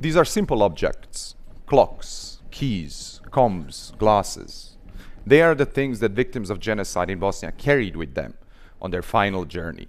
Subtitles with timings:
[0.00, 1.34] These are simple objects
[1.66, 4.78] clocks, keys, combs, glasses.
[5.26, 8.32] They are the things that victims of genocide in Bosnia carried with them
[8.80, 9.88] on their final journey.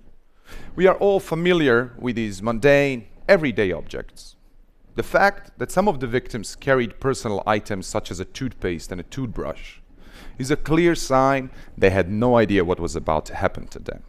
[0.76, 4.36] We are all familiar with these mundane, everyday objects.
[4.96, 9.00] The fact that some of the victims carried personal items such as a toothpaste and
[9.00, 9.78] a toothbrush
[10.37, 14.04] is a clear sign they had no idea what was about to happen to them.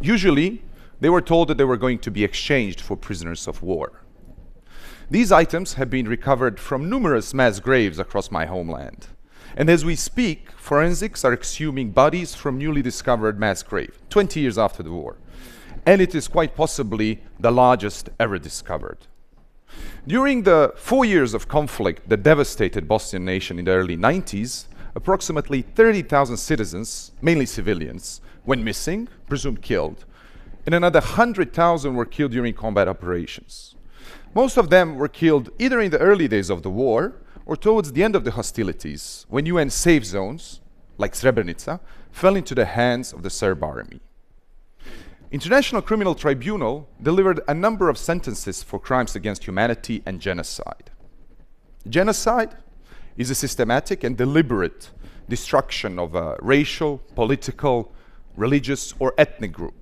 [0.00, 0.62] Usually,
[1.00, 4.02] they were told that they were going to be exchanged for prisoners of war.
[5.10, 9.08] These items have been recovered from numerous mass graves across my homeland.
[9.56, 14.56] And as we speak, forensics are exhuming bodies from newly discovered mass grave, 20 years
[14.56, 15.16] after the war.
[15.84, 18.98] And it is quite possibly the largest ever discovered.
[20.06, 25.62] During the four years of conflict that devastated Bosnian nation in the early 90s, approximately
[25.62, 30.04] 30,000 citizens, mainly civilians, went missing, presumed killed,
[30.64, 33.74] and another 100,000 were killed during combat operations.
[34.34, 37.92] Most of them were killed either in the early days of the war or towards
[37.92, 40.60] the end of the hostilities, when UN safe zones,
[40.96, 44.00] like Srebrenica, fell into the hands of the Serb army.
[45.30, 50.90] International Criminal Tribunal delivered a number of sentences for crimes against humanity and genocide.
[51.88, 52.56] Genocide
[53.16, 54.90] is a systematic and deliberate
[55.28, 57.92] destruction of a racial, political,
[58.36, 59.74] religious, or ethnic group.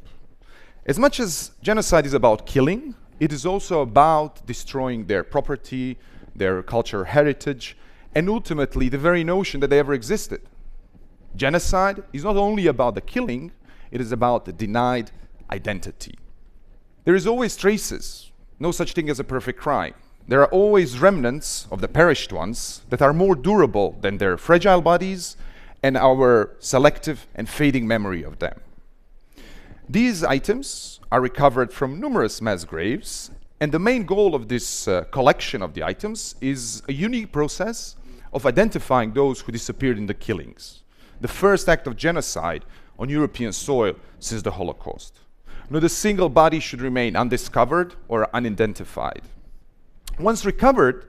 [0.86, 5.98] As much as genocide is about killing, it is also about destroying their property,
[6.34, 7.76] their cultural heritage,
[8.14, 10.40] and ultimately the very notion that they ever existed.
[11.36, 13.52] Genocide is not only about the killing,
[13.92, 15.12] it is about the denied
[15.52, 16.18] identity.
[17.04, 19.94] There is always traces, no such thing as a perfect crime
[20.30, 24.80] there are always remnants of the perished ones that are more durable than their fragile
[24.80, 25.36] bodies
[25.82, 28.60] and our selective and fading memory of them.
[29.90, 35.02] These items are recovered from numerous mass graves, and the main goal of this uh,
[35.10, 37.96] collection of the items is a unique process
[38.32, 40.84] of identifying those who disappeared in the killings,
[41.20, 42.64] the first act of genocide
[43.00, 45.18] on European soil since the Holocaust.
[45.70, 49.22] Not a single body should remain undiscovered or unidentified.
[50.20, 51.06] Once recovered,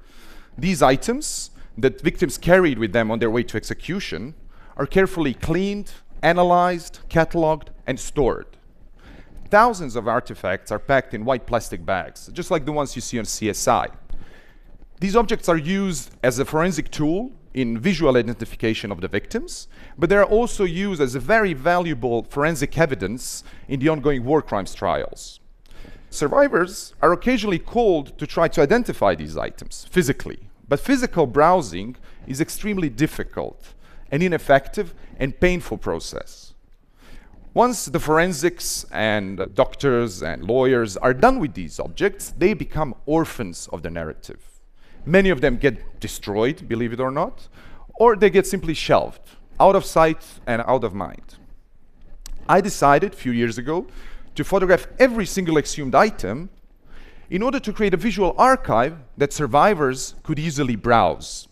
[0.57, 4.33] these items that victims carried with them on their way to execution
[4.75, 5.91] are carefully cleaned,
[6.23, 8.47] analyzed, cataloged, and stored.
[9.51, 13.19] Thousands of artifacts are packed in white plastic bags, just like the ones you see
[13.19, 13.91] on CSI.
[15.01, 19.67] These objects are used as a forensic tool in visual identification of the victims,
[19.97, 24.41] but they are also used as a very valuable forensic evidence in the ongoing war
[24.41, 25.41] crimes trials.
[26.09, 30.39] Survivors are occasionally called to try to identify these items physically,
[30.69, 33.73] but physical browsing is extremely difficult,
[34.12, 36.50] an ineffective and painful process.
[37.53, 43.67] Once the forensics and doctors and lawyers are done with these objects, they become orphans
[43.73, 44.39] of the narrative.
[45.06, 47.50] Many of them get destroyed, believe it or not,
[47.95, 49.19] or they get simply shelved,
[49.59, 51.35] out of sight and out of mind.
[52.47, 53.85] I decided a few years ago
[54.35, 56.50] to photograph every single exhumed item
[57.29, 61.50] in order to create a visual archive that survivors could easily browse.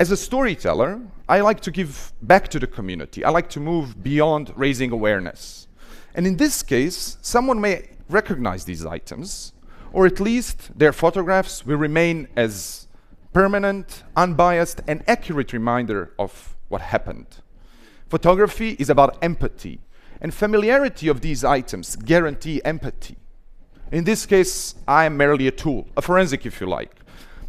[0.00, 3.24] As a storyteller, I like to give back to the community.
[3.24, 5.66] I like to move beyond raising awareness.
[6.14, 9.54] And in this case, someone may recognize these items,
[9.92, 12.86] or at least their photographs will remain as
[13.32, 17.42] permanent, unbiased, and accurate reminder of what happened.
[18.08, 19.80] Photography is about empathy,
[20.20, 23.16] and familiarity of these items guarantee empathy.
[23.90, 26.94] In this case, I am merely a tool, a forensic if you like.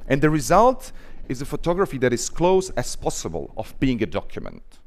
[0.08, 0.92] And the result
[1.30, 4.80] is a photography that is close as possible of being a document.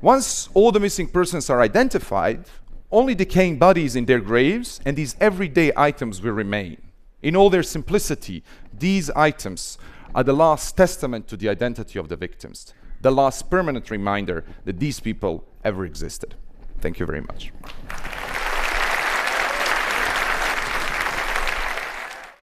[0.00, 2.46] Once all the missing persons are identified,
[2.90, 6.80] only decaying bodies in their graves and these everyday items will remain.
[7.22, 9.78] In all their simplicity, these items
[10.14, 14.78] are the last testament to the identity of the victims, the last permanent reminder that
[14.78, 16.34] these people ever existed.
[16.80, 17.50] Thank you very much.